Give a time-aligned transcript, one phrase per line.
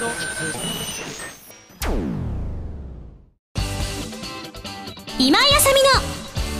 [0.00, 0.12] 今井
[5.54, 5.90] あさみの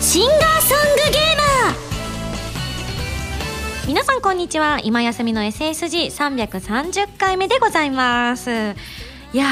[0.03, 1.74] シンガーソングゲーマー。
[3.88, 4.79] 皆さんこんにちは。
[4.85, 8.51] 今休みの SSG330 回目でございます。
[8.51, 8.53] い
[9.33, 9.47] や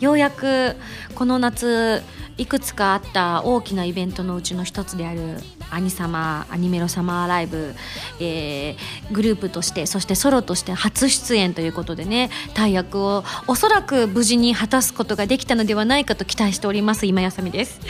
[0.00, 0.74] ーようやく
[1.14, 2.02] この夏
[2.38, 5.36] いくつかあった大きなイベントのうちの一つである
[5.70, 7.74] アニサマアニメロサマーライブ、
[8.20, 17.80] えー、グループとしてそしてソロとして初出演ということでね大役をおそらく無事に果たすことができたのではないかと期待しております今やさみです。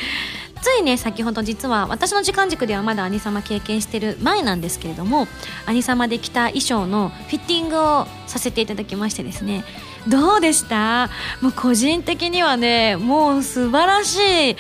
[0.61, 5.29] ついね先ほど実は私の時間軸ではまだアニサマ経験してる前なんですけれども
[5.67, 9.63] アニサマで着た衣装のフィッティングをさせていただきましてですね
[10.09, 11.11] どうでした？
[11.41, 14.17] もう個人的にはねもう素晴らし
[14.51, 14.57] い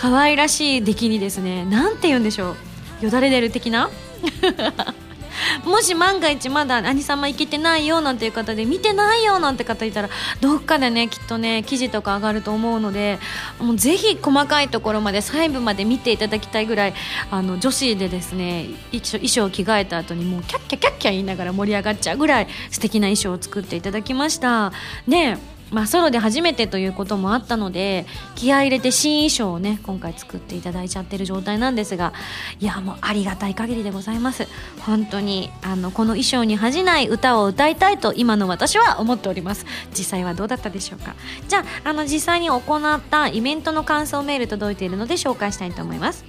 [0.00, 2.56] 可愛らしい出来にですねなんて言うんでしょ
[3.02, 3.04] う。
[3.04, 3.90] よだれ出る的な？
[5.64, 10.08] もし万が一まだ兄様行けてないよなんていう方で見てないよなんて方いたら
[10.40, 13.18] どっかでねきっとね記事とか上がると思うので
[13.58, 16.94] もうぜひ細かいところまで細部まで見ていただきたいぐらい
[17.30, 24.72] あの女子でですね衣装を着替えた後にもうキャッキャキャッキャ言いながら盛り上がっちゃうぐらい素敵な衣装を作っていただきました。
[25.06, 25.38] ね
[25.70, 32.12] まあ、ソロで初めてということもあったので気合い入れて新衣装をね今回作っていただいちゃってる状態なんですが
[32.58, 34.48] いやもうありがたい限りでございます。
[34.80, 39.66] 本当にあのこの衣装に恥じない歌を歌いたいと今の私は思っております。
[39.96, 41.14] 実際はどうだったでしょうか。
[41.48, 46.24] じゃああの実際に行ったイベントの感想メール届いているので紹介したいと思います。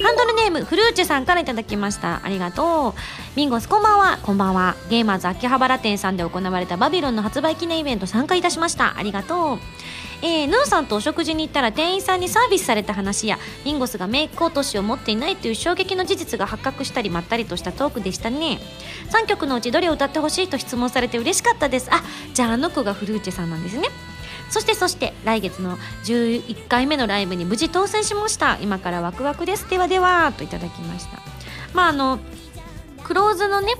[0.00, 2.24] ハンドルネームフルーチェさんからいただきました。
[2.24, 2.94] ありがとう。
[3.36, 4.18] ミンゴスこんばんは。
[4.22, 4.76] こんばんは。
[4.88, 8.96] ゲーマーズ秋葉原店さんで行われたバビロンの発売記念イベント参加いたしました。
[8.96, 9.58] ありがとう。
[10.22, 18.60] えー、ヌーさんとお食事に行ったら店員さんにサービスされた話やミンゴスがメイク落としを持っていないという衝撃の事実が発覚したりまったりとしたトークでしたね。
[19.10, 21.88] 3曲のうちどれを歌ってほしいと質問されて嬉しかったです。
[21.92, 22.02] あ
[22.34, 23.88] じゃああの子がフルーチェさんなんですね。
[24.50, 28.58] そしてそして来月の11回目のライブに無事当選しました。
[28.60, 29.68] 今からワクワクです。
[29.68, 31.18] ではではといただきました。
[31.74, 32.18] まああの
[33.04, 33.74] クローズのね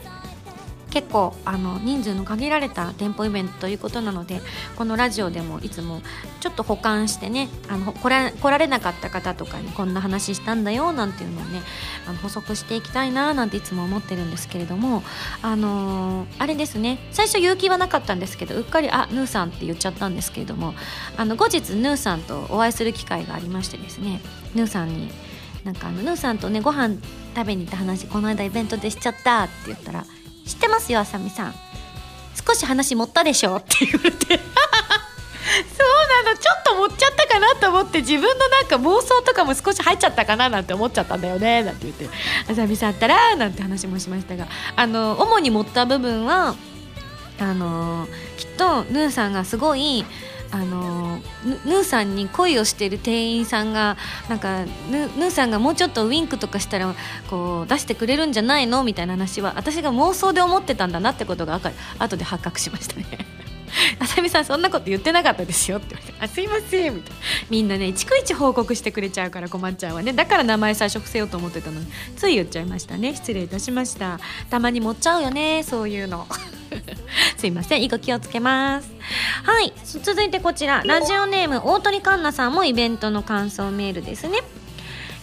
[0.90, 4.40] 結構あの人数の限られた店舗イベントということなので
[4.76, 6.00] このラジオでもいつも
[6.40, 11.60] ちょっと保管してねあの来ら来られなかった方とかにこんな話したんだよなんていうのをね
[12.06, 15.02] あの補足していきたいななんていつも思ってるんですけれども
[15.42, 20.74] あのー、あれですね最初勇気はなかったんですけどうっかり「あヌーさん」って言っちゃったんですけれども
[21.16, 24.20] あの後日ヌーさんとお会いする機会がありましてですね
[24.54, 25.10] ヌーさんに
[25.64, 26.96] なんかあのヌーさんとねご飯
[27.34, 30.04] 食べに行った話この間イベントでしちゃったって言ったら
[30.48, 31.54] 知ってますよあさみさん。
[32.46, 34.26] 少し話持ったでしょって言われて。
[34.28, 36.36] そうなの。
[36.38, 42.08] ちょっと持っちゃったかなと思って自分のなんか妄想とかも少し入っちゃったかななんて思っちゃったんだよねなんて言って。
[42.50, 44.46] あさみさんったらなんて話もしましたが。
[44.74, 46.54] あの主に持った部分は
[47.40, 48.08] あの
[48.38, 50.04] きっとヌーさんがすごい
[50.50, 51.18] あの
[51.64, 53.96] ヌーさんに恋をしている店員さんが
[54.28, 56.94] なんかヌーさんがもうちょっとウインクとかしたら
[57.28, 61.60] こう出してくれるんじゃないのみたいな話は私が妄想で思ってたんだなってことが
[61.98, 63.06] 後で発覚しましたね。
[64.00, 67.16] あさみさんそんなこと言ってなかったですよって言われて「あすいません」みたいな。
[67.50, 70.14] みんなね逐一報告してくれちゃうから困っちゃうわね。
[70.14, 71.86] だから名前最初伏せようと思ってたのに。
[72.16, 73.14] つい言っちゃいましたね。
[73.14, 74.18] 失礼いたしました。
[74.48, 76.26] たまに持っちゃうよねそういうの。
[77.36, 77.82] すいません。
[77.82, 78.90] 以後気をつけます。
[79.44, 79.72] はい。
[79.84, 80.82] 続いてこちら。
[80.84, 84.38] ラジオネーム大鳥環奈さんもイベントの感想メールですね。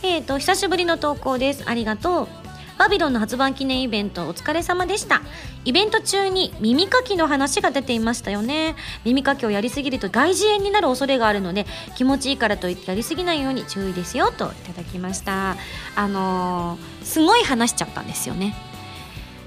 [0.03, 1.63] えっ、ー、と久しぶりの投稿です。
[1.66, 2.45] ありがとう。
[2.78, 5.22] バビロンの発売記念イベントお疲れ様でした。
[5.63, 8.75] イベント中に耳かきの話が出ていましたよね。
[9.05, 15.55] 耳かきをやりすぎると外耳炎になる恐れがあるので気持ちいいからといってやりすぎないように注意ですよといただきました。
[15.95, 18.55] あのー、すごい話しちゃったんですよね。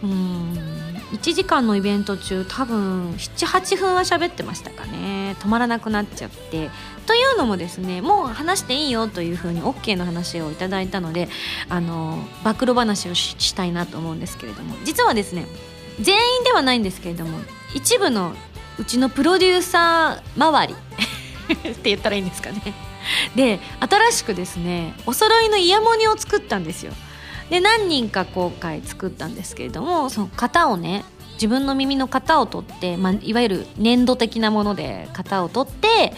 [0.03, 0.68] うん。
[1.13, 5.37] 1時間のイベント中多分78分は喋ってましたかね。
[5.41, 6.71] 止まらなくなっちゃって。
[7.07, 11.29] というのもですねもう話していいよというふうに OK の話をいただいたので
[11.71, 14.77] あの暴露話をしたいなと思うんですけれども。
[14.85, 15.47] 実はですね
[16.01, 17.39] 全員ではないんですけれども
[17.75, 18.35] 一部の
[18.79, 20.75] うちのプロデューサー周り
[21.73, 22.75] って言ったらいいんですかね。
[23.35, 26.93] で新しくですねお揃いのイヤモニを作ったんですよ。
[27.51, 31.05] で何人か今回作ったんですけれどもその型をね
[31.35, 36.13] 自分の耳の型を取って、まあ、いわゆる粘土的なもので型を取って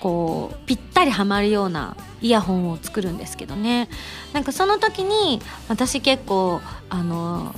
[0.00, 3.88] こうぴったりはまるようなイヤホンを作るんですけどね。
[4.32, 6.60] なんかその時に私結構
[6.90, 7.54] あの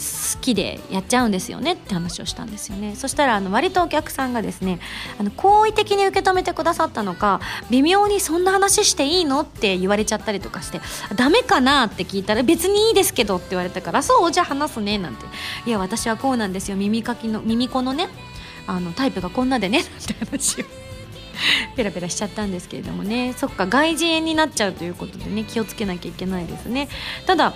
[0.00, 2.96] 好きでやっちゃうんですよねって話をしたんですよね。
[2.96, 4.80] そしたらあの割とお客さんがですね
[5.18, 10.80] あの好意的に受け止めてくださったのか微妙にそんな話していいのって言われちゃったりとかして
[11.14, 15.26] ダメかなって聞いたら別にいいですけどって言われたからそうじゃあ話すねなんて。
[15.66, 16.76] いや私はこうなんですよ。
[16.76, 18.08] 耳かきの耳子のね
[18.66, 20.64] あのタイプがこんなでねって話を。
[21.76, 23.34] ペラペラしちゃったんですけれどもね。
[23.36, 26.88] そっか外人になっちゃうということでね気をつけなきゃいけないですね。
[27.26, 27.54] ただ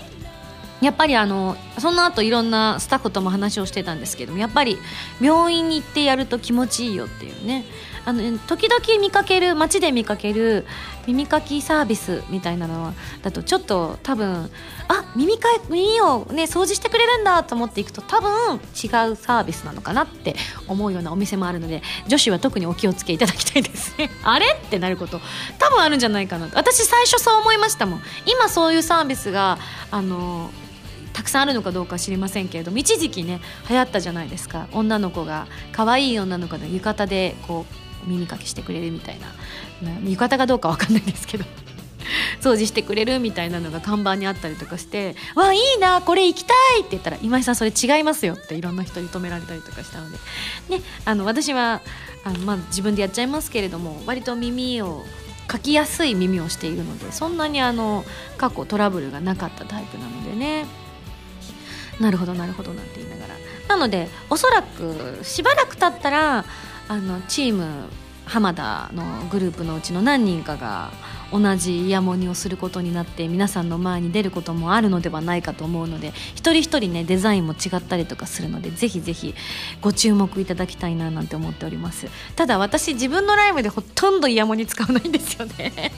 [0.84, 4.78] やっぱりあのその後いろんなスタッフとも話をしてたんですけどもやっぱり
[5.20, 7.64] 病院に行ってやると気持ちいいよっていうね。
[8.06, 10.66] あの時々見かける街で見かける
[11.06, 14.50] 耳かきサービスみたいなのはだとちょっと多分
[14.88, 18.60] あ耳か耳をね掃除してくれるんだと思っていくと多分違う
[19.16, 20.36] サービスなのかなって
[20.68, 24.10] 思うようなお店もあるので女子は特にお気をつけいただきたいですね。
[24.22, 25.20] あれってなること
[25.58, 26.48] 多分あるんじゃないかな。
[26.54, 28.02] 私最初そう思いましたもん。
[28.26, 29.58] 今そういうサービスが
[29.90, 30.50] あの
[31.14, 33.40] たくさんあるのかどうか知りませんけれども一時期ね
[33.70, 34.68] 流行ったじゃないですか。
[34.72, 37.64] 女の子が可愛い女の子の浴衣でこ
[38.04, 39.28] う耳かきしてくれるみたいな。
[40.02, 41.44] 浴衣かどうか分かんないですけど。
[42.40, 50.18] 掃除してくれるみたいなのが看板にあったりとかして「わいいなこれ行きたい!」って言ったら「今井さんそれ違いますよ」っていろんな人に止められたりとかしたので、
[50.68, 51.80] ね、あの私は
[52.24, 55.02] あの、まあ、自分でやっちゃいますけれども割と耳を
[55.50, 58.04] 書きやすい耳をしているのでそんなにあの
[58.36, 60.83] 過去トラブルがなかったタイプなのでね。
[62.00, 63.34] なるほどなるほどなんて言いながら。
[63.68, 66.44] なのでおそらくしばらく経ったら
[66.88, 67.88] あのチーム
[68.26, 70.90] 浜田のグループのうちの何人かが
[71.32, 79.34] 同じイヤモニをすることになって皆さんの前に出ることもあるのではないかと思うので一人一人ねデザインも違ったりとかするのでぜひぜひ
[79.80, 82.06] ご注目いただきたいななんて思っております。
[82.36, 85.92] ただ私自分のライブでほとんどイヤモニ使わないんですよね。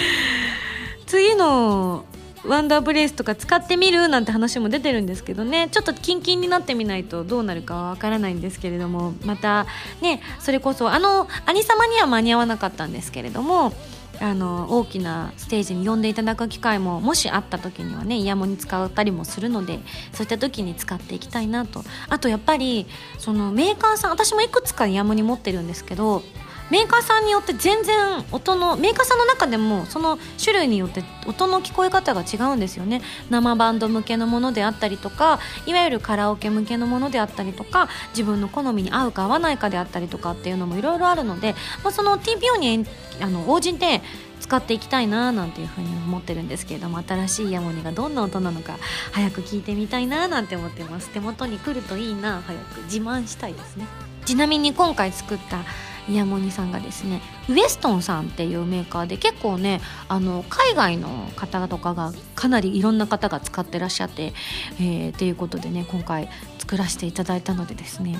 [1.06, 2.04] 次の
[2.44, 5.68] ワンダーブレイスとか使ってみるなんて話も出てるんですけどね。
[5.70, 9.14] ちょっとキンキンになってみないとどうなるかはわからないんですけれども。
[9.24, 9.66] また
[10.00, 13.72] ねそれこそあの兄様には間に合わなかったんですけれども
[14.20, 19.78] あの大きなステージに呼んでいただく機会ももしあった時にはねイヤモニ使ったりもするので
[20.12, 21.84] そういった時に使っていきたいなと。
[22.08, 22.86] あとやっぱり
[23.18, 26.22] そのメーカーさん私もいくつかイヤモニ持ってるんですけど
[26.70, 33.02] メーカーさんによって全然音のメーカーさんの中でもその種類によって音の聞こえ方が違うんですよね。
[33.30, 42.86] 生バンド向けのものであったりとかいわゆるカラオケ向けのものであったりとか自分の好みに合うか合わないかであったりとかっていうのもいろいろあるので、まあ、その TPO に
[43.20, 44.02] あの応じて
[44.40, 48.76] 使っていきたいななんていうふうに思ってるんですけれども新しいヤモニがどんな音なのか
[49.12, 51.10] 早く聞いてみたいななんて思ってます。
[51.10, 53.86] 手元に来るといいな早く自慢したいですね。
[54.24, 55.64] ちなみに今回作った
[56.08, 64.32] イヤモニさんがですねウエストンさんっていうメーカーで結構ねあの海外の方とかがかなりいろんな方が使ってらっしゃって、
[64.80, 68.18] えー、っていうことでね今回作らせていただいたのでですね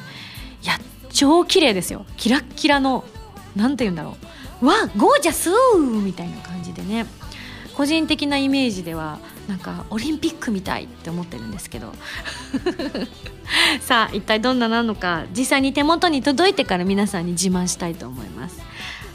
[0.63, 0.75] いや
[1.11, 2.05] 超綺麗ですよ。
[2.17, 3.05] キラッキラの
[3.55, 4.17] 何て言うんだろ
[4.61, 4.67] う。
[4.67, 5.51] わゴージャス
[6.03, 7.07] みたいな感じでね。
[7.77, 9.19] 個人的なイメージでは
[9.49, 11.93] なんかオリンピックみたいって思ってるんですけど。
[13.81, 18.57] さあ一体どんななのか実際に手元に届いてから皆さんに自慢したいと思います。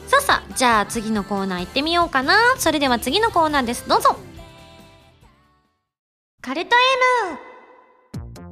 [0.07, 2.35] さあさあじゃあ次のコーナー行ってみようかな。
[2.57, 3.87] それでは次のコーナーです。
[3.87, 4.15] どうぞ。
[6.41, 6.75] カルト
[7.33, 7.51] M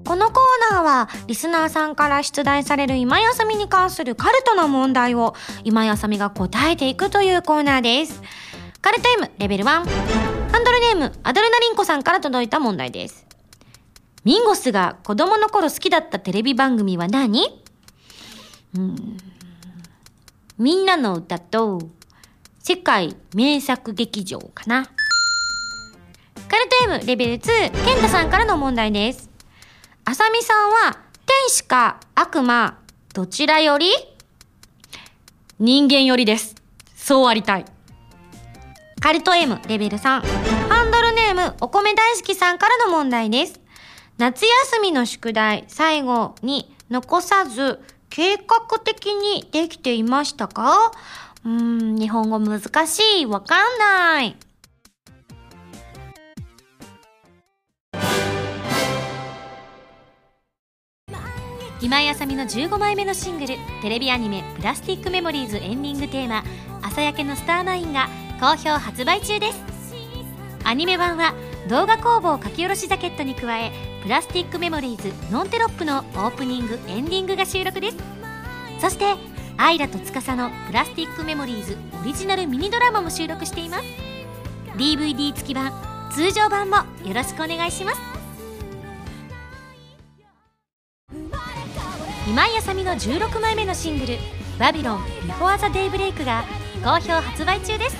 [0.06, 8.24] このコーナーはリスナーさんから出題される今休みに関するカルトの問題を今休みが答えていくというコーナーです。
[8.82, 9.86] カルト M レベル1ハン
[10.64, 13.28] ドルネームアドレナリンコさんから届いた問題です。
[14.24, 17.62] ミンゴスが子供の頃好きだったテレビ番組は何？
[18.76, 19.18] うん。
[20.58, 21.90] みんなの歌と
[22.60, 24.86] 世界名作劇場かな。
[26.48, 29.30] カルト M レベル2ケンタさんからの問題です。
[30.06, 32.80] あさみさんは天使か悪魔
[33.14, 33.92] どちらより？
[35.60, 36.56] 人間よりです。
[36.96, 37.66] そうありたい。
[39.02, 40.02] カルト M レベル3。
[40.02, 43.62] ハンドルネームお米大好きさんからの問題です。
[44.18, 47.80] 夏休みの宿題最後に残さず
[48.10, 50.92] 計画的にできていましたか？
[51.46, 53.26] うーん、日本語難しい。
[53.26, 54.36] わかんない。
[61.82, 66.44] 今井あさみの15枚目のシングルテレビアニメ「プラスティックメモリーズ」エンディングテーマ
[66.84, 69.60] 「朝焼けのスターマイン」が好評発売中です。
[70.64, 71.34] アニメ版は
[71.68, 77.98] 動画工房書き下ろしジャケットに加えプラスティックメモリーズノンテロップのオープニングエンディングが収録です。
[78.80, 79.16] そして
[79.58, 83.84] アイラと司のプラスティックメモリーズオリジナルミニドラマも収録しています。
[84.78, 85.74] DVD 付き版
[86.14, 88.00] 通常版もよろしくお願いします。
[92.28, 94.18] 今井麻美の16枚目のシングル
[94.60, 96.44] 「Babylon before the daybreak」が
[96.84, 97.98] 好評発売中です。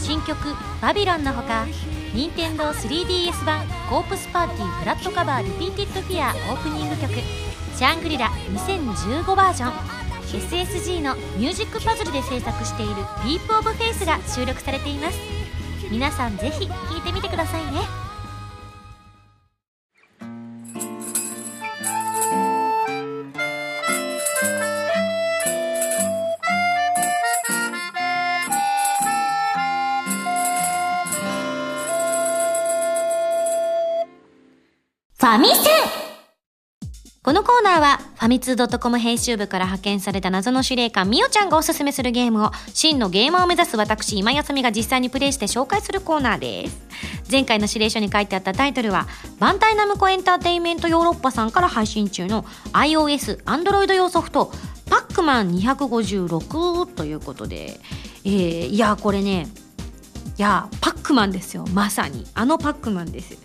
[0.00, 0.36] 新曲
[0.80, 1.66] 「バビロン」のほか
[2.14, 10.00] 任天堂 3DS 版「コープスパーティー Blood Covered Repeated Fear」オープニング曲シャングリラ2015バージョン。
[10.30, 15.18] SSG のミュージックパズルで制作している「ディープオブフェイスが収録されています。
[15.90, 18.09] 皆さんぜひ聴いてみてくださいね。
[35.30, 35.56] ァミセン。
[37.22, 46.80] このコーナーはファミツー .com 編集部から派遣された謎の司令官みおちゃんがおすすめするゲームを真のゲーマーを目指す私今休みが実際にプレイして紹介するコーナーです。
[47.30, 49.06] 前回の指令書に書いてあったタイトルは
[49.38, 54.50] バンタイナムコエンターテインメントヨーロッパさんから配信中の iOS、Android 用ソフト
[54.88, 57.78] パックマン256ということで、
[58.24, 59.46] えー、いやこれね
[60.38, 61.66] いやパックマンですよ。
[61.72, 62.26] まさに。
[62.34, 63.38] あのパックマンです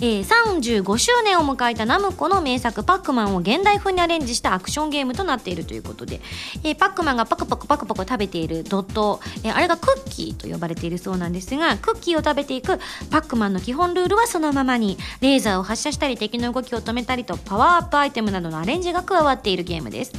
[0.00, 6.20] えー、35周年を迎えたナムコの名作パックマンを現代風にアレンジしたアクションゲームとなっているということで、
[6.62, 12.78] えー、パックマンがパクパクパクパク食べているドット、えー、あれがクッキーと呼ばれているそうなんですがクッキーを食べていく
[13.10, 20.12] パックマンの基本ルールはそのままにレーザーを発射したり敵の動きを止めたりとパワーアップアイテムなどのアレンジが加わっているゲームです。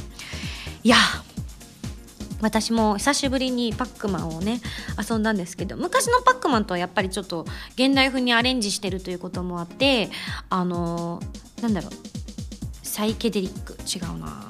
[0.82, 0.96] いや
[2.40, 4.60] 私も久しぶりにパックマンをね
[4.98, 10.10] 遊んだんですけど昔のパックマンとはやっぱりちょっと現代風にアレンジしてるということもあって
[10.48, 11.90] あのー、なんだろう
[12.82, 14.44] サイケデリック違うな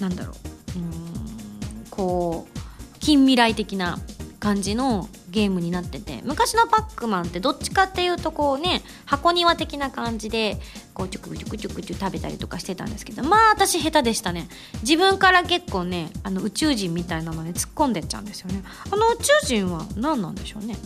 [0.00, 0.32] なんだろ
[0.76, 3.98] ううんこう近未来的な
[4.40, 10.58] 感じのゲームになってて昔のパックマンってどっちかっていうとこうね箱庭的な感じで
[10.94, 14.48] こうチュクチュクチュクチュ食べたりとかしてたんですけどまあ私下手でしたね。
[14.82, 18.62] 自分から結構ねあの宇宙人みたいなので突っ込んでっちゃうんですよね。
[18.90, 20.76] あの宇宙人は何なんでしょうね。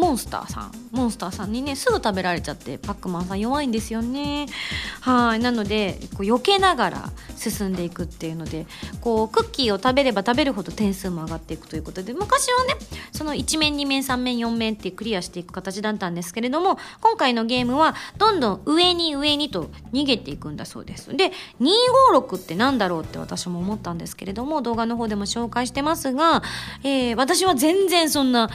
[0.00, 4.46] モンスターさんモンスターさんにねすぐ食べられちゃってパックマンさん弱いんですよね。
[5.00, 5.38] はい。
[5.38, 8.66] なのでこう避けながら進んでいくっていうので
[9.00, 12.74] こうクッキーを食べれば食べるほど点数も上がっていくということで昔はね
[13.12, 21.16] その1面2面3面4面ってクリアしていく形だったんですけれども今回のゲームはどんどん上に上にと逃げていくんだそうです。
[21.16, 26.42] で256って何だろうって私も思ったんですけれども動画の方でも紹介してますが、
[26.82, 28.50] えー、私は全然そんな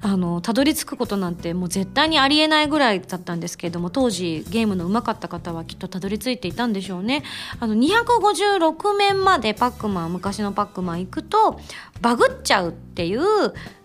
[0.00, 7.22] あのたどり着くことなんてもう絶対にありえないぐらいだったんですけれども当時ゲームの上手かった方はきっとたどり着いていたんでしょうね。
[7.60, 11.60] あの256面までパックマン昔のパックマン行くと
[12.00, 13.20] バグっちゃうっていう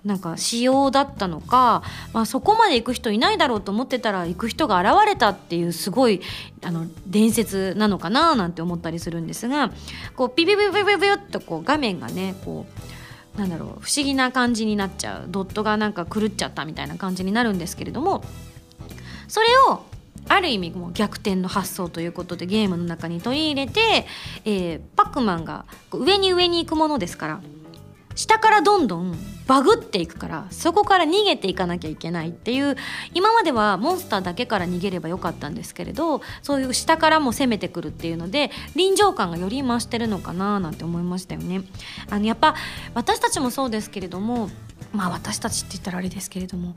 [0.03, 6.21] なんか仕様だったのか、まあ、そこまで行く人いないだろうと思ってたら行く人が現れたっていうすごい
[6.63, 9.71] あの伝説なのかななんて思ったりするんですが
[10.15, 13.00] こうピピピピピピッとこう画面がねこう
[13.37, 18.23] なんだろう不思議な感じになっちゃうドットがなんか狂っちゃったみたいな感じになるんですけれども
[19.27, 19.83] それを
[20.27, 24.05] ある意味もう逆転の発想ということでゲームの中に取り入れて、
[24.45, 27.41] えー、パックマンが上に上に行くものですから
[28.15, 32.77] 下からどんどんバグっていくからそこから逃げていかなきゃいけないっていう
[33.13, 41.63] 今まではモンスターだけから逃げればよかったんですけれどそういう下からも攻めてくるっていうので臨場感がより増してるのかななんて思いましたよね。
[42.09, 42.55] あのやっぱ
[42.93, 44.49] 私たちもそうですけれども
[44.93, 46.75] まあ私たちって言ったらあれですけれども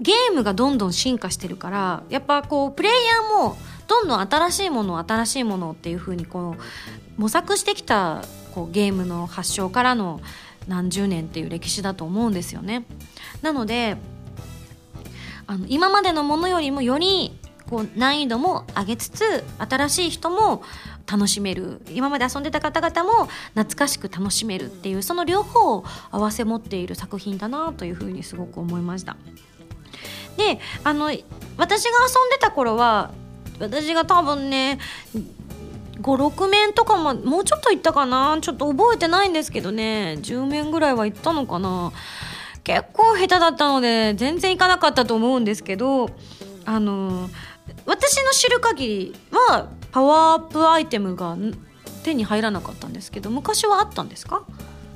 [0.00, 10.20] ゲームがどんどん進化してるからやっぱこうプレイヤーもどんどん新しいもの新しいものっていう風にこう模索してきたこうゲームの発祥からの
[10.68, 12.84] 何十年っていう歴史だと思うんですよね。
[13.42, 13.96] なので
[15.46, 17.38] あの今までのものよりもより
[17.68, 20.62] こう難易度も上げつつ新しい人も
[21.10, 29.16] 楽しめる今まで遊んでた方々も懐かしく楽しめるっていうその両方を併せ持っている作品だなというふうにすごく思いました。
[30.36, 31.20] であの私が
[31.58, 33.10] 遊んでた頃は
[33.58, 34.78] 私が多分ね
[36.02, 38.36] 56面とかももうちょっといったかな？
[38.40, 40.18] ちょっと覚えてないんですけどね。
[40.20, 41.92] 10面ぐらいはいったのかな？
[42.64, 46.10] 結構下手だったので全然いかなかったと思うんですけど
[46.64, 47.28] あの
[47.86, 51.36] 私の知る限りはパワーアップアイテムが
[52.04, 54.44] 手に入らなかったんですけど昔はあったんですか？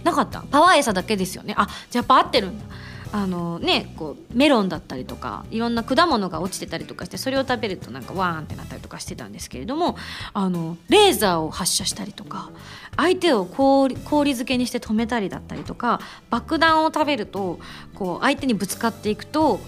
[0.04, 0.42] なかった？
[0.42, 1.54] パワー餌だけですよね。
[1.56, 2.64] あじゃあやっぱ合ってるんだ。
[3.12, 9.96] あのねこうメロンだったりとかいろんな果物が落ちてたりとかしてそれを食べるとなんかワーンってなったりとかしてたんですけれども
[10.32, 12.50] あのレーザーを発射したりとか
[12.96, 17.58] 相手を氷氷漬けにして止めたりだったりとか爆弾を食べると
[17.94, 19.60] こう相手にぶつかっていくと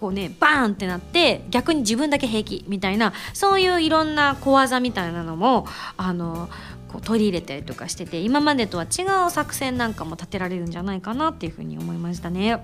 [0.00, 5.66] こうねバーンってなって逆に自分だけ平気みたいなそういういろんな小技みたいなのも
[5.98, 6.48] あの
[6.90, 12.60] こう取り入れたりとかしてて今までとは違う作戦なんかも立てられるんじゃないかなっていうふうに思いましたね。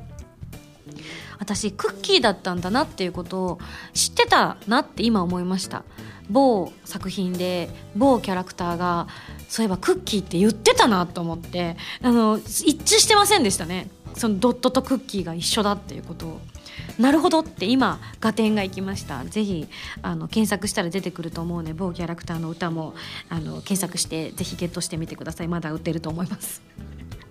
[1.39, 3.59] 私クッキーだったんだなっていうことを
[3.93, 5.85] 知ってたなって今思いました。
[6.29, 9.07] 某作品で某キャラクターが
[9.49, 13.89] そういえばクッキーって言ってたなと思ってあの一致してませんでしたね。
[14.15, 16.41] そのドットとクッキーが一緒だっていうことを。
[16.99, 19.25] なるほどって今合点がいきました。
[19.25, 19.69] ぜひ
[20.03, 21.75] あの検索したら出てくると思うね。
[21.75, 22.95] 某キャラクターの歌も
[23.29, 25.49] あの検索してぜひゲットしてみてください。
[25.49, 26.63] まだ売ってると思います。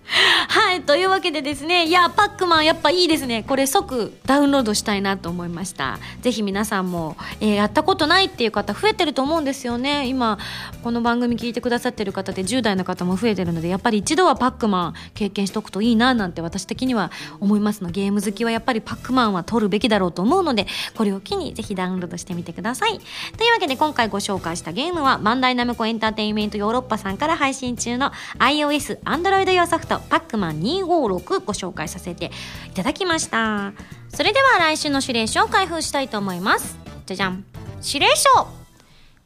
[0.08, 3.42] はいというわけでですねいやパックマンやっぱいいですね。
[3.42, 5.98] これ即ダウンロードしたいなと思いました。
[6.20, 10.06] ぜひ皆さんも、えー、やったことないっていう方増えてると思うんですよね。
[10.06, 10.38] 今
[10.82, 17.10] この番組聞いてくださってる方で10代の方も増えてるのでやっぱり一度はパックマン経験しとくといいななんて私的には
[17.40, 22.98] 思いますのゲーム好きはやっぱりパックマンは取るべきだろうと思うのでこれを機にぜひダウンロードしてみてください。
[23.36, 29.95] というわけで今回ご紹介したゲームはバンダイナムコエンターテインメントヨーロッパさんから配信中の iOS、Android 用ソフト。
[30.08, 32.30] パックマン256ご紹介させて
[32.68, 33.72] いただきました。
[34.08, 36.78] それでは来週の指令書を開封したいと思います。
[37.06, 37.44] じゃじゃん。
[37.84, 38.48] 指令書。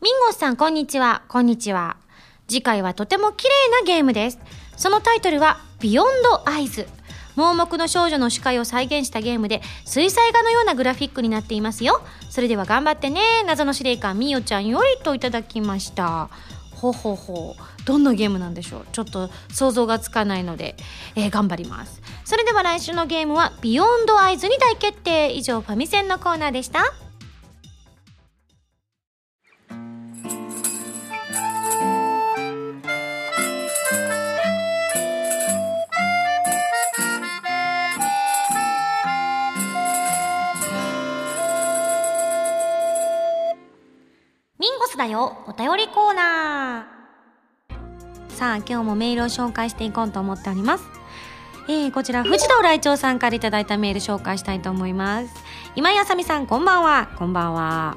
[0.03, 1.23] ミンゴスさんこんにちは。
[1.29, 1.97] こんにちは。
[2.49, 4.39] 次回はとても綺麗なゲームです。
[4.77, 6.89] そのタイトルはビヨンドアイズ
[7.37, 12.03] 盲目の少女の視界を再現したゲームで水彩画のようなグラフィックになっていますよ。
[12.29, 13.21] それでは頑張ってね。
[13.47, 16.29] 謎の司令官みよちゃんよりといただきました。
[16.81, 18.87] ほほほどんなゲームなんでしょう？
[18.91, 20.77] ちょっと想像がつかないので、
[21.15, 22.01] えー、頑張ります。
[22.25, 25.33] それでは来週のゲームはビヨンドアイズに大決定。
[25.33, 27.10] 以上ファミセンのコーナーでした。
[44.91, 45.37] スだよ。
[45.47, 48.35] お便りコーナー。
[48.35, 50.85] さあ今日もメールを紹介していこうと思っております。
[51.69, 55.29] えー、こちら藤堂来長さんからいただいたメール紹介したいと思います。
[55.77, 57.09] 今井あさみさんこんばんは。
[57.17, 57.97] こんばんは。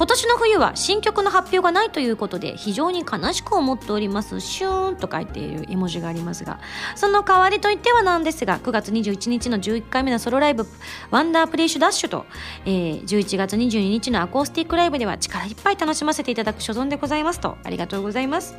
[0.00, 4.40] 今年の冬は新曲の発表がないということで非常に悲しく思っております。
[4.40, 6.58] シューンと書いている絵文字がありますが
[6.96, 10.64] その代わりといってはなんですが9月21日の11回目のソロライブ
[11.10, 12.24] ワンダープレイシュダッシュと、
[12.64, 17.58] えー、11月22日のアコースティックライブでは力いっぱい楽しませていただく所存でございますと。
[17.62, 18.56] ありがとうございます。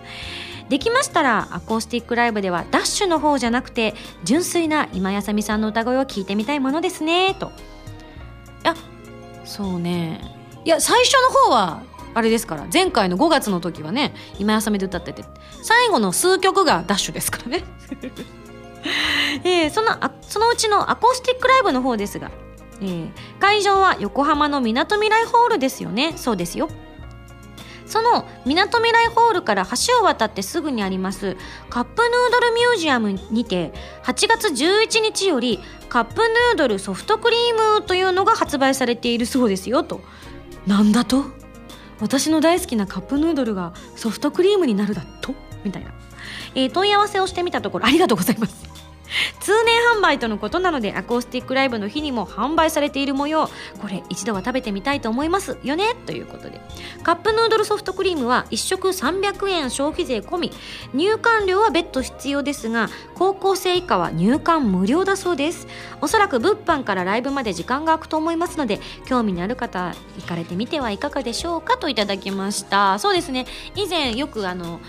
[0.69, 7.51] できましたらアコースティックライブではダッシュの方じゃなくて純粋な今やさみさんの歌声を聞いてみたいものですねと。
[8.63, 8.75] いや
[9.43, 15.23] そうねいや最初の方はあれですから前回の5月の時はね今やさみで歌ってて
[15.63, 17.63] 最後の数曲がダッシュですからね。
[19.43, 22.31] えー、そのあそのうちのアコースティックライブの方ですが、
[22.81, 26.13] えー、会場は横浜のみなとみらいホールですよね。
[26.17, 26.67] そうですよ。
[27.91, 31.35] そのみなとみらいホールから橋を渡ってすぐにあります
[31.69, 39.99] カップヌードルミュージアムにて8月11日よりカップヌードルソフトクリームというのが発売されているそうですよと。
[40.67, 41.25] なんだと？
[41.99, 45.33] 私の大好きなカップヌードルがソフトクリームになるだと？
[45.63, 45.91] みたいな、
[46.55, 48.70] えー、問い合わせをしてみたところありがとうございます。
[49.41, 53.49] 通年販売とのことなのでアコースティックライブの日にも販売されている模様
[53.79, 56.61] これ一度は食べてみたいと思いますよねということで。
[57.03, 60.51] カップヌードルソフトクリームは1食300円消費税込み。
[60.93, 65.67] 入館料は別途必要ですが高校生以下は入館無料だそうです。
[66.01, 72.99] おそらく物販からライブまで時間が空くと思いますので興味のある方行かれてみてはいかがでしょうかといただきました。
[72.99, 73.47] そうですね。
[73.75, 74.79] 以前よくあの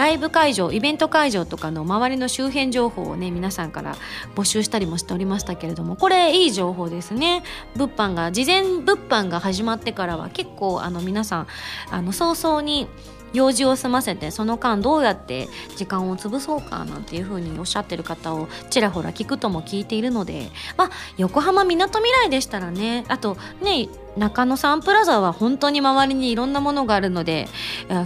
[0.00, 3.96] ライブ会場イベント会場とかの周りの周辺情報をね皆さんから
[4.34, 7.42] 募集したりもしておりましたけれどもこれいい情報ですね。
[7.76, 11.46] 物販が事前物販が始まってからは結構あの皆さん
[11.90, 12.88] あの早々に
[13.32, 27.46] 用事を済ませてその間どうやって時間を潰そうかなんていうふうにおっしゃってる方をちらほら聞くとも聞いているのでまあ横浜みなとみらいでしたらねあとね中野サンプラザは本当に周りにいろんなものがあるので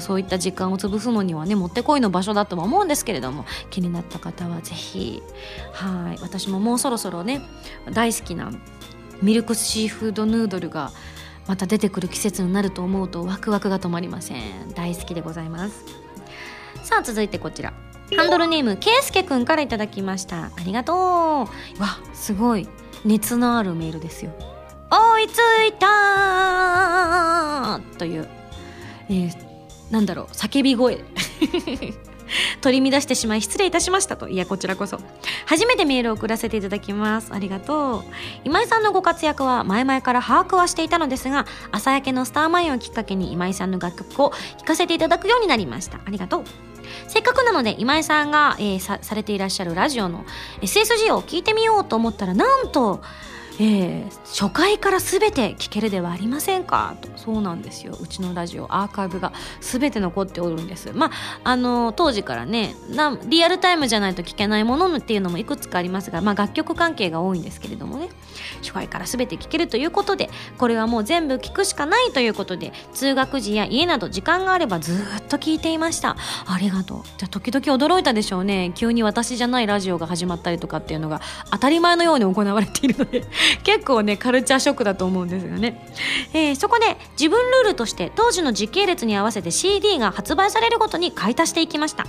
[0.00, 5.22] そういった時間を潰すのにはねもってこいの場所だとは思うんですけれども気になった方はぜひ
[5.72, 7.40] はい私ももうそろそろね
[7.92, 8.52] 大好きな
[9.22, 10.92] ミルクシーフードヌードルが
[11.46, 14.70] また出てくる季節になると思うとワクワクが止まりません。
[14.74, 15.84] 大好きでございます。
[16.82, 17.72] さあ続いてこちら。
[18.16, 20.44] ハンドルネームけいすけくんからいただきました。
[20.44, 20.96] ありがとう。
[20.96, 21.48] わ
[22.12, 22.68] すごい
[23.04, 24.32] 熱のあるメールですよ。
[24.90, 25.86] 追いついた
[27.98, 28.28] という、
[29.08, 29.34] えー、
[29.90, 31.04] なんだろう叫び声。
[32.60, 34.28] 取り乱してしまい失礼いたしましたと。
[34.28, 34.98] いやこちらこそ。
[35.46, 37.32] 初めてメールを送らせていただきます。
[37.32, 38.04] ありがとう。
[38.44, 45.98] 今井さんのご活躍は前々から把握はしていたのですが朝焼けのスターマインをきっかけに今井さんの楽曲を聴かせていただくようになりました。
[46.04, 46.44] ありがとう。
[47.08, 50.24] せっかくなので今井さんが、えー、されていらっしゃるラジオの
[50.60, 53.00] SSG を聞いてみようと思ったらなんと
[53.60, 56.96] えー、初回から全て聞けるではありませんか？
[57.00, 57.96] とそうなんですよ。
[58.00, 60.92] うちのラジオアーカイブが全て残っておるんです。
[60.92, 61.10] まあ
[61.44, 68.08] あの当時からねなリアルタイムじゃないと聞けないものっていうのもいくつかありますが、まあ、楽曲関係が多いんですけれどもね。
[68.60, 76.16] 初回から全て聞けるということでこれはもう全部聞くしかないということで通学時や家など時間があればずっと聞いていました。
[76.46, 77.02] ありがとう。
[77.18, 78.72] じゃ時々驚いたでしょうね。
[78.74, 81.20] 急に私じゃないラジオが始まったりとかっていうのが
[81.52, 83.24] 当たり前のように行われているので。
[83.62, 85.86] 結構ねカルチャーショックだと思うんですよね、
[86.32, 92.06] えー、そこで自分ルールとして当時の時系列に合わせて CD が発売されるごとに買い足していきました。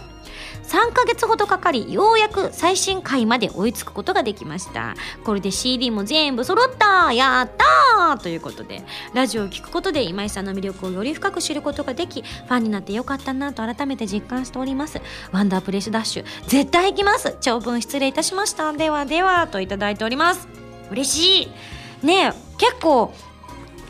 [0.65, 4.95] 3ヶ月ほどかかりようやく最新回まで追いつくことができました。
[5.23, 7.13] これで CD も全部揃った。
[7.13, 15.01] やったということでラジオを聴くことで今井さんの魅力をより深く知ることができファンになってよかったなと改めて実感しております。
[15.31, 17.37] ワンダープレイスダッシュ絶対行きます。
[17.41, 18.73] 長文失礼いたしました。
[18.73, 20.64] ではではといただいております。
[20.91, 21.49] 嬉し
[22.03, 23.13] いね結構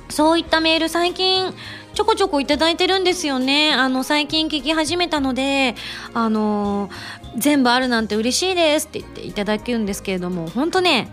[0.10, 1.54] そういったメール最近
[1.96, 3.74] ちょこちょこいただいてるんですよね。
[3.74, 5.76] あの、最近聞き始めたので、
[6.14, 6.90] あの
[7.38, 11.08] 全部あるなんて嬉しいですって言っていただけるんですけれども、本当ね、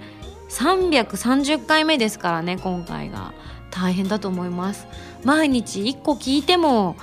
[0.51, 3.33] 330回目ですからね、今回が。
[3.71, 4.87] 大変だと思います。
[5.25, 6.97] 毎日1個聞いても、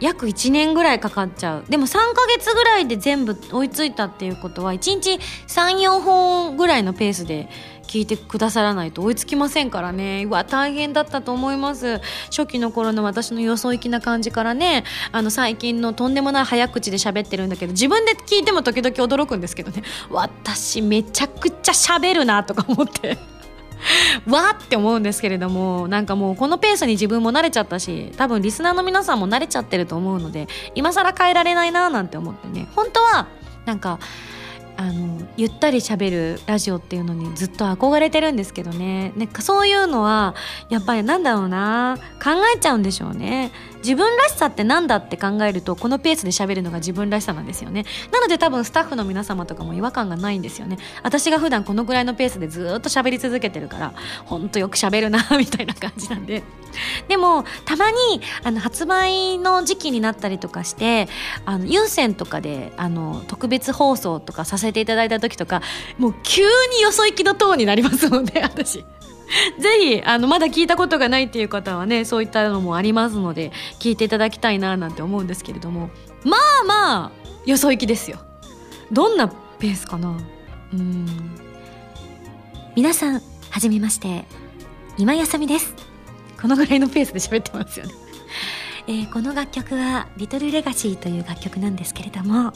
[0.00, 7.48] 約1年ぐらいかかっちゃうでも3ヶ月ぐらいで全部追いついたっていうことは1日34本ぐらいのペースで
[7.94, 10.24] 聞いてくださらないと追いつきませんからね。
[10.26, 12.00] うわ大変だったと思います。
[12.24, 19.84] 初期の頃の私のよそ行きな感じからねあの最近のとんでもない早口で喋ってるんだけど自分で聞いても時々驚くんですけどね。
[20.10, 23.16] 私めちゃくちゃ喋るなとか思って。
[24.26, 32.66] わって思うんですけれどもなんかもうこのペースに自分も慣れちゃったし多分リスナーの皆さんも慣れちゃってると思うので今更変えられないななんて思ってね。
[32.74, 33.28] 本当は
[33.66, 34.00] なんか
[34.76, 39.12] あのゆったりしゃべるラジオっていうのにずっと憧れてるんですけどね。
[39.16, 40.34] なんかそういうのは
[40.68, 41.96] やっぱりなんだろうな。
[42.22, 43.52] 考えちゃうんでしょうね。
[43.84, 47.84] 自分らしさって何だって考えるとこのペースで喋るのが自分らしさなんですよね。
[48.10, 50.78] なので多分スタッフの皆様とかも違和感がないんですよね。
[51.02, 53.92] 私が普段このぐらいのペースでずっと喋り続けてるから
[54.24, 56.42] ほんとよく喋るなみたいな感じなんで。
[57.08, 57.96] でもたまに
[58.42, 61.08] あの発売の時期になったりとかして
[61.44, 65.62] あの有線とかであの特別放送とかさせていただいた時とか
[65.98, 66.42] もう急
[66.72, 68.84] によそ行きのトーンになりますので私。
[69.58, 75.90] ぜひあのまだ聞いたことがないっていう方はねそういったのもありますので聞いていただきたいななんて思うんですけれども。
[76.24, 77.10] まあまあ
[77.44, 78.18] よそ行きですよ。
[78.90, 80.16] どんなペースかな？
[80.72, 81.06] うん。
[82.74, 83.20] 皆さん
[83.50, 84.24] はじめまして。
[84.96, 85.74] 今やさみです。
[86.40, 87.92] このぐらいのペースで喋ってますよね
[88.86, 92.52] えー、この楽曲は「リトルレガシー」という楽曲なんですけれども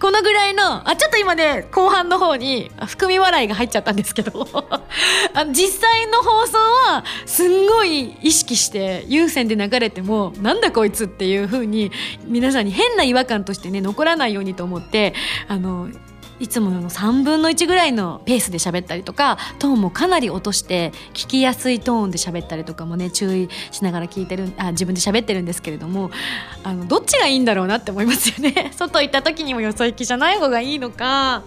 [0.00, 4.48] このぐらいのあちょっと今ね後半の方に含み笑いが入っちゃったんですけど
[5.34, 11.92] あ実際の放送はすんごい意識して有線で流れてもなんだこいつっていう風に
[12.24, 15.12] 皆さんに変な違和感としてね残らないようにと思って
[15.46, 15.90] あの
[16.38, 26.10] いつもの3分の1ぐらいのペースで喋ったりとかトーンもかなり落として聞きやすいトーンで喋ったりとかもね注意しながら聞いてるあ自分で喋ってるんですけれども
[26.62, 28.72] あのどっちがいいんだろうなって思いますよね。
[28.76, 31.42] 外行った時にもよそ行きじゃない方がいいのか。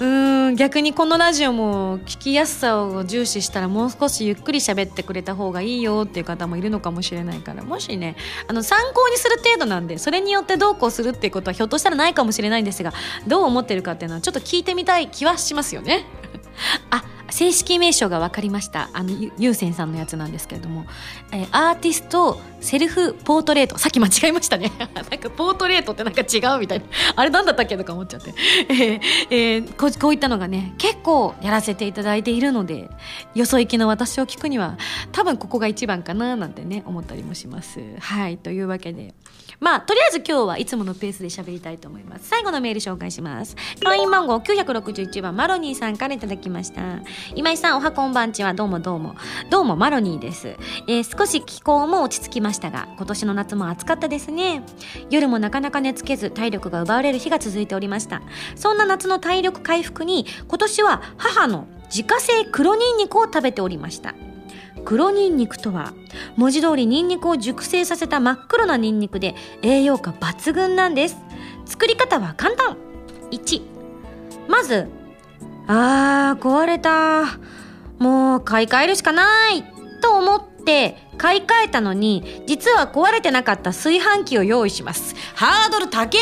[0.00, 8.16] うん逆にこのラジオも聞きやすさを重視したらもう少しゆっくり喋ってくれた方がいいよっていう方もいるのかもしれないからもしね
[8.48, 12.92] あの参考にする程度なんでそれによってどうこうするっていうことはひょっとしたらないかもしれないんですが
[13.26, 16.04] どう思ってるかっていうのはちょっと聞いてみたい気はしますよね。
[16.90, 18.90] あ正式名称が分かりました。
[18.92, 20.84] あのゆうせんさんのやつなんですけれども、
[21.32, 23.78] えー、アーティストセルフポートレート。
[23.78, 24.70] さっき間違えましたね。
[24.78, 26.84] なんかポートレートってなんか違うみたいな。
[27.16, 28.34] あれなんだったっけとか思っちゃって、
[28.68, 32.90] えーえー、ここういったのがね結構やらせていただいているので
[33.34, 34.76] よそ行きの私を聞くには
[35.12, 37.80] 多分ここが一番かななんてね思ったりもします。
[37.98, 38.36] はい。
[38.36, 39.14] というわけで。
[39.60, 42.28] まあ、とりあえず今日はいつものペースで喋りたいと思います。
[42.28, 43.56] 最後のメール紹介します。
[43.82, 46.82] 会員番号961番マロニーさんからいただきました。
[47.34, 49.14] 今井さん、おはこんばんちは、どうもどうも。
[49.50, 50.56] どうもマロニーです。
[50.88, 54.62] えー、少し気候も落ち着きましたが、今年の夏も暑かったですね。
[55.10, 58.22] 夜もなかなか寝つけず、体力が奪われる日が続いておりました。
[58.56, 64.14] そんな夏の体力回復に、今年は母の自家製黒ニンニクを食べておりました。
[64.84, 65.92] 黒ニンニクとは
[66.36, 71.16] 文字通りニンニクを熟成させた真っ黒なニンニクで栄養価抜群なんです。
[71.64, 72.76] 作り方は簡単。
[73.30, 73.62] 1
[74.48, 74.88] まず
[75.66, 77.38] あー壊れた。
[77.98, 79.64] もう買い替えるしかない。
[80.00, 85.14] と思って買い替えたのに実は壊れてなかった炊飯器を用意します。
[85.34, 86.20] ハードル高え。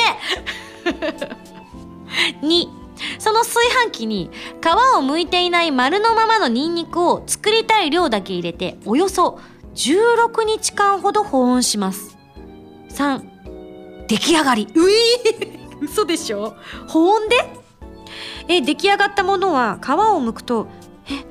[2.42, 2.79] 2
[3.18, 4.30] その炊飯器に
[4.62, 9.38] 皮を剥いていない丸のままのニンニクを作りたい量だけ入れておよそ
[9.74, 12.16] 16日間ほど保温します。
[12.90, 13.22] 3
[14.08, 14.66] 出来上がり。
[14.74, 14.94] うい
[15.82, 16.54] 嘘でしょ？
[16.88, 17.36] 保温で？
[18.48, 20.66] え出来上がったものは皮を剥くと
[21.08, 21.24] え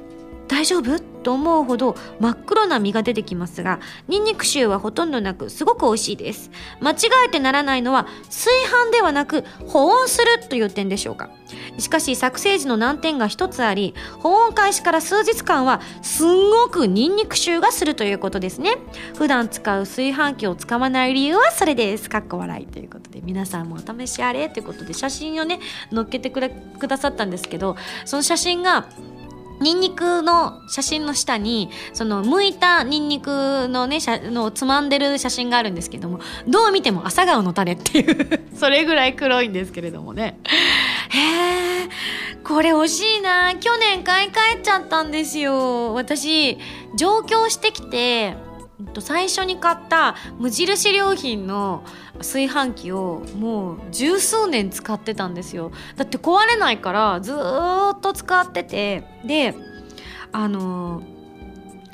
[0.48, 1.09] 大丈夫？
[1.20, 6.52] と思うほど真っ黒な実が出てきますがニンニク臭はほとんどなくすごく美味しいです。
[6.80, 6.96] 間違
[7.28, 11.30] えてならないのは炊飯ではなく保温するという点でしょうか。
[11.78, 18.78] しかし作成時の難点が一つあり保温開始から数日間はすんごくニンニク臭がするということですね。
[19.16, 22.10] 普段使う炊飯器を使わない理由はそれです。
[22.10, 25.60] かっこ笑いということで皆さんもお試しあれということで写真をね
[25.94, 26.40] 載っけてく
[26.88, 28.88] ださったんですけどその写真が
[29.62, 34.00] ニンニクの写真の下に、その、剥いたニンニクのね、
[34.32, 40.40] のつまんでる写真があるんですけども、どう見ても朝顔の種っていう それぐらい黒いんですけれどもね。
[41.10, 41.90] へえ、
[42.44, 45.94] これ惜しいな去年買い替えちゃったんですよ。
[45.94, 46.58] 私、
[46.96, 48.36] 上京してきて、
[49.00, 51.84] 最初に買った無印良品の
[52.20, 55.72] 炊飯器をもう十数年使ってたんですよ。
[55.96, 59.04] だって壊れないからずっと使ってて。
[59.26, 59.56] で
[60.32, 61.02] あの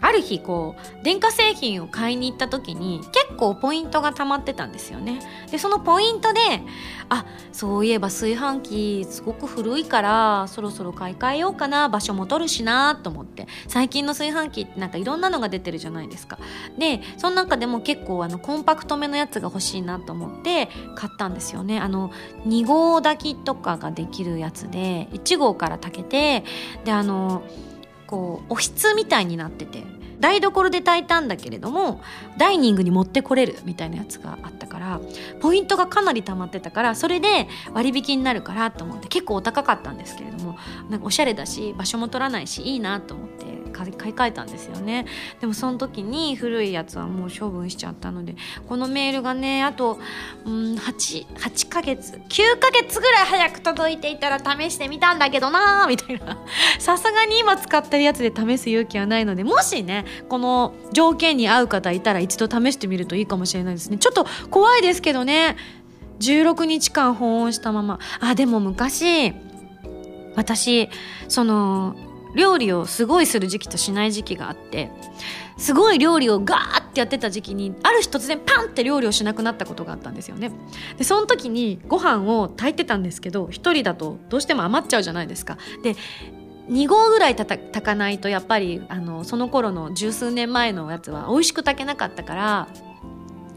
[0.01, 5.19] ある日こう電化製品を買いに行った時に結構ポイントが溜まってたんですよね。
[5.51, 6.39] でそのポイントで
[7.09, 13.47] あそういえば炊飯器すごく古いからそろそろ買い替えようかな場所も取るしなと思って。
[13.67, 16.37] 最近の炊飯器ってなんかいろんなのが出てるじゃないですか。
[16.77, 21.79] でその中でも結構あのコンパクトめのやつが欲しいなと思って買ったんですよね。
[21.79, 22.11] あの
[22.47, 26.43] 2合炊きとかができるやつで1合から炊けて
[26.83, 27.43] であの
[28.07, 29.83] こうおひつみたいになってて
[30.19, 32.01] 台所で炊いたんだけれども
[32.37, 35.01] ダイニングに持ってこれるみたいなやつがあったから
[35.41, 40.57] ポイントがかなり溜まってたからそれで割引になるからと思って結構お高かったんですけれども
[40.89, 45.05] なんかおしゃれだし場所も取らないしいいなと思って買い替えたんですよね。
[45.41, 48.35] でもその時に古いやつはもう処分しちゃったので
[48.67, 49.99] このメールがねあと、
[50.45, 56.37] うん、8, 8ヶ月9ヶ月ぐらい早く届いていたら試してみたんだけどなーみたいな。
[56.79, 63.97] さすがに今使ってるやつで試す勇気はないのでもしねこの条件に合う方いたら一度試してみるといいかもしれないですね。
[63.97, 65.57] ちょっと怖いですけどね。
[66.19, 67.99] 16日間保温したまま。
[68.19, 69.33] あでも昔
[70.35, 70.89] 私
[71.27, 71.95] その
[72.35, 74.91] 料理をすごいする時期としない時期があって
[75.57, 80.51] すごい料理をガーってやってた時期にある日突然パンって料理をしなくなったことがあったんですよね。
[80.97, 85.57] でその時にご飯を炊いてたんですけど1人だとどうしても余っちゃうじゃないですか。
[85.83, 85.95] で
[86.69, 92.67] 2合ぐらい炊かないとやっぱりあのその頃の十数年前のやつは美味しく炊けなかったから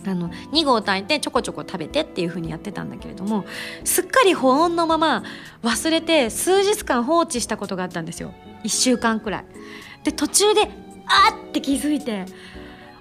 [0.06, 3.44] あの2合炊いてちょこちょこ食べてっていう風にやってたんだけれども
[3.84, 5.24] すっかり保温のまま
[5.62, 8.32] 忘れて数日間放置したことがあったんですよ。
[8.64, 9.44] 1週間くらい。
[10.04, 10.70] で途中で
[11.06, 12.26] あって気づいて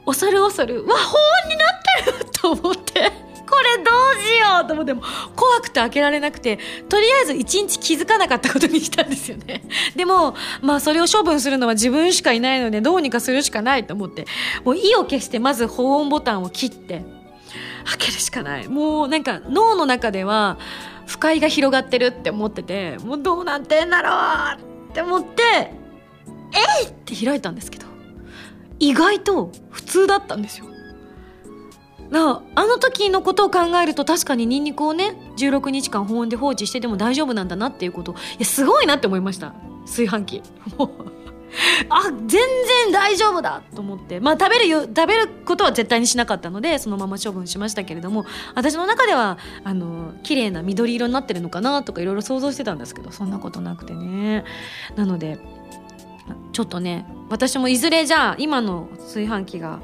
[0.06, 2.32] 恐る恐るわ保温になってる！
[2.32, 3.27] と思って。
[3.60, 5.02] れどうしようと思っても
[5.36, 9.64] 怖くて開けられなくてとりあえず一日気づかなかったことにしたんですよね。
[9.96, 14.26] でもまあそれを処分するのは自分しかいないのでどうにかするしかないと思って
[14.64, 17.04] もう意を決してまず保温ボタンを切って
[17.86, 18.68] 開けるしかない。
[18.68, 20.58] もうなんか脳の中では
[21.06, 25.44] 不快が広がってるって思っててもうどうなってんだろうって思って
[26.82, 27.88] えいって開いたんですけど
[28.80, 30.66] 意外と普通だったんですよ。
[32.12, 38.14] あの時のことを考えると確かにニンニクをね16日間保温で放置してても大丈夫なんだなっていうこと。
[38.14, 39.54] いやすごいなって思いました。
[39.86, 40.44] 炊飯器。
[41.90, 44.20] あ全然大丈夫だと思って。
[44.20, 48.26] まあ食べるよ食べることは絶対にしなかったのでそのまま処分しましたけれども。
[48.56, 54.46] 私の中ではあの綺麗な緑色になってるのかなとかいろいろ想像してたんですけどそんなことなくてね。
[54.96, 55.40] なので
[56.52, 59.82] ちょっとね私もいずれじゃあ今の炊飯器が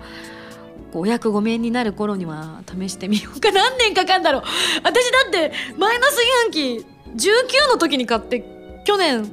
[1.00, 3.52] お役御免になる頃には試してみようか。
[3.52, 4.44] 何年かかんだろう。
[4.84, 8.44] 私だって前の炊飯器19の時に買って
[8.86, 9.32] 去年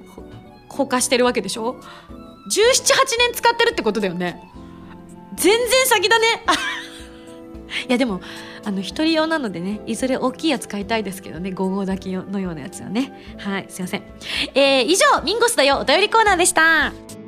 [0.68, 1.76] ほかしてるわけでしょ
[2.48, 4.42] ？1718年使ってるってことだよね。
[5.36, 6.44] 全然先だね。
[7.88, 8.20] いやでも
[8.64, 11.50] あの一人用なのでねいずれ大きいやつ買いたいですけどね。
[11.50, 13.36] 5号炊きのようなやつはね。
[13.38, 14.02] はいすいません。
[14.54, 15.78] えー、以上ミンゴスだよ。
[15.78, 17.19] お便りコーナーでした。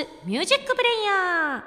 [0.00, 1.64] スミュージックプレイヤ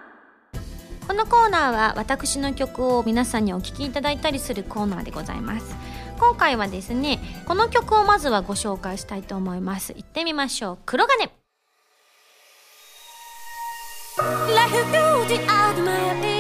[1.04, 1.08] ー。
[1.08, 5.76] このコーナーは私の曲を皆さんにお聴きいただいたりするコーナーでございます。
[6.18, 9.94] 今回はですねこの曲をまずはご紹介したいと思います。
[9.94, 10.78] 行ってみましょう。
[10.86, 11.30] 黒金。
[14.56, 16.33] Life goes out my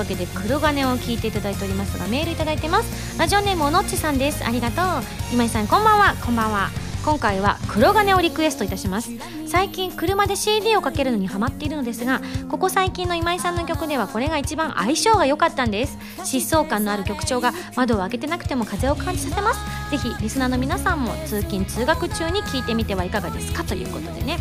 [0.00, 3.18] わけで黒金を聞いていただいておりますがメールいただいてます。
[3.18, 4.44] ラジオネームおのっちさんです。
[4.44, 4.84] ありがとう。
[5.32, 6.16] 今井さんこんばんは。
[6.24, 6.70] こんばんは。
[7.04, 9.10] 今回は黒金をリクエストいたします。
[9.46, 15.98] 最近車で CD をかけるのにハマっているのですがここ最近の今井さんの曲ではこれが一番相性が良かったんです。
[16.18, 19.60] 疾走感のある曲調が窓を開けてなくても風を感じさせます。
[19.90, 23.64] ぜひリスナーの皆さんも通勤通学中に聞いてみてはいかがですか？
[23.64, 24.38] ということでね。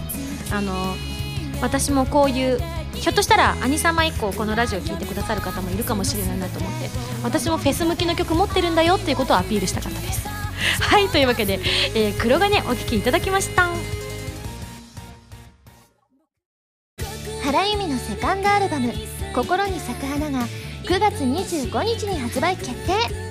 [0.52, 0.96] あの
[1.62, 2.60] 私もこういう
[2.96, 6.90] ひょっとしたら兄様以降このラジオ聴いてくださる方もいるかもしれないなと思って
[7.24, 10.28] 私もフェス向きの曲持ってるんだよっていうことをアピールしたかったです。
[10.82, 11.60] はいというわけで、
[11.96, 13.70] えー、黒金お聴きいただきました
[17.44, 18.94] 原由美のセカンドアルバム
[19.34, 20.46] 「心に咲く花」が
[20.84, 23.30] 9月25日に発売決定。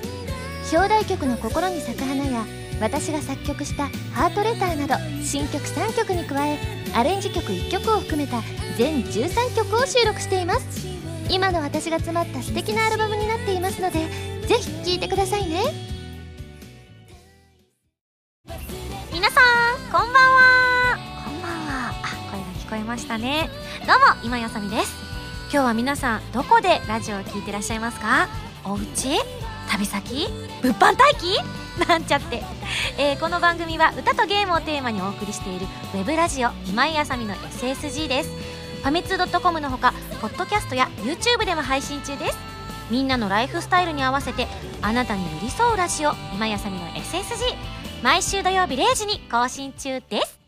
[0.71, 2.45] 表題曲の「心に咲く花」や
[2.79, 8.41] 私が作曲した「ハートレター」など新曲3曲に加えアレンジ曲1曲を含めた
[8.77, 10.87] 全13曲を収録しています。
[11.29, 14.07] 今の私が詰まった素敵なアルバムになっていますので
[14.47, 15.61] ぜひ聴いてくださいね。
[19.13, 20.97] 皆さんこんばんは。
[21.25, 21.89] こんばんは。
[21.89, 21.93] あ
[22.31, 23.49] 声が聞こえましたね。
[23.85, 24.93] どうも今やさみです。
[25.51, 28.27] 今日は皆さんどこでラジオを聞いてらっしゃいますか？
[28.65, 29.19] お家？
[29.69, 30.27] 旅先？
[30.63, 31.37] 物販待機？
[31.87, 32.43] なんちゃって、
[32.97, 38.29] えーこの番組は歌とゲームをテーマにお送りしているウェブラジオ今井あさみの SSG です。
[38.81, 42.37] ファミツー .com のほかポッドキャストや YouTube でも配信中です。
[42.89, 44.47] みんなのライフスタイルに合わせて
[44.81, 47.55] あなたに寄り添うラジオ今井あさみの SSG
[48.01, 50.39] 毎週土曜日0時に更新中です。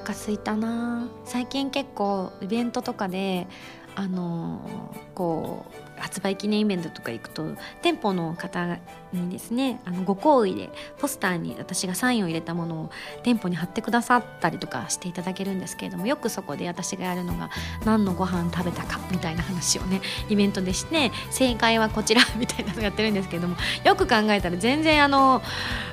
[0.00, 1.08] 腹すいたな。
[1.24, 3.46] 最近結構イベントとかで
[3.94, 4.60] あの
[5.14, 5.83] こう
[6.14, 7.44] 発売記念イベントとか行くと
[7.82, 8.78] 店舗の方
[9.12, 12.90] にですねあのご好意でポスターに私がサインを入れたものを
[13.24, 17.50] 店舗に貼ってくださったりとかしていただけるんですけれどもよくそこで私がやるのが
[17.84, 22.22] 何のご飯食べたかみたいな話をね イベントでして正解はこちら。
[22.36, 25.42] みたいなのやってるんですけれどもよく考えたら全然あの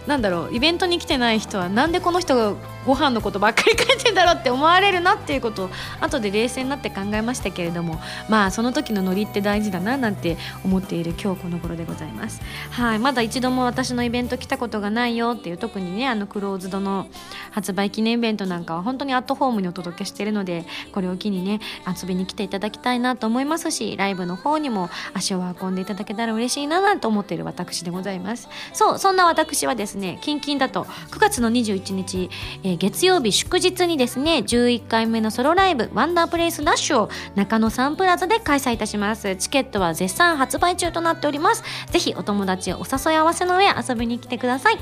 [0.08, 2.56] なんだろうイベントに来てない人はなんでこの人が
[2.86, 17.08] ご飯のことばっかり書いてんだろうって思われるなっていうことを後で冷静になって考えましたけれどもまあその時のノリって大事だななんて思っている今日この頃でございますはいまだ一度も私のイベント来たことがないよっていう特にねあのクローズドの
[17.52, 28.50] 発売記念イベントなんかは本当にアットホームにお届けしているのでこれを機にね遊びに来ていただきたいなと思いますしライブの方にも足を運んでいただけたら嬉しいななんて思っている私でございます。
[28.74, 32.30] そうそんな私はですねキンキンだと9月の21日、
[32.64, 39.36] えー月曜日祝日にですね11回目のソロライブワンダープレイスダッシュを中野サンプラザで開催いたします。
[39.36, 41.64] チケットは絶賛発売中となっております。
[41.92, 44.80] ぜひお友達をお誘い合わせの上遊びに来てください。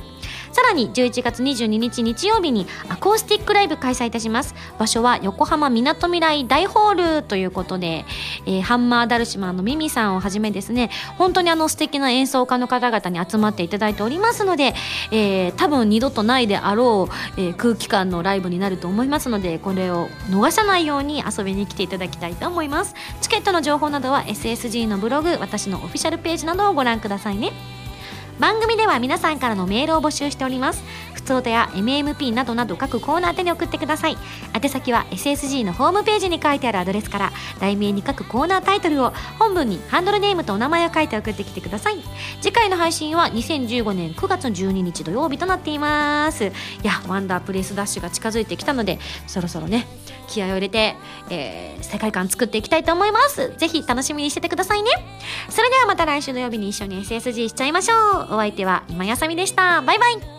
[0.52, 4.56] さらに11月22日日曜日にアコースティックライブ開催いたします。
[4.78, 8.06] 場所は横浜みなとみらい大ホールということで、
[8.46, 14.74] えー、ハンマーダルシマンのミミさんをはじめですね本当にあの素敵な演奏家の方々に集まっていただいておりますので、
[15.12, 22.96] えー、多分二度とないであろう、えー、空気感のライブになると思いますのでこれを逃さないように遊びに来ていただきたいと思います。
[23.22, 27.79] チケットの情報などは SSG のブログ私のオフィシャルページなどをご覧くださいね。
[28.40, 30.82] 番組では皆さんからのメールを募集しております。
[31.14, 34.18] ふつおたや MMP などなど各コーナー宛に送ってください。
[34.54, 41.98] 宛先は SSG のホームページに書いてあるアドレスから題名に書くコーナータイトルを本文にハンドルネームとお名前を書いて送ってきてください。
[42.40, 46.46] 次回の配信は2015年9月12日土曜日となっています。
[46.46, 46.52] い
[46.84, 49.86] やワンダープレイスダッシュが近づいてきたのでそろそろね
[50.30, 50.96] 気合を入れて、
[51.30, 53.54] えー、世界観作っていきたいと思います。
[53.58, 54.92] ぜひ楽しみにしててくださいね。
[55.50, 58.36] それではまた来週土曜日に一緒に SSG しちゃいましょう。
[58.36, 59.82] お相手は今やさみでした。
[59.82, 60.39] バイバイ。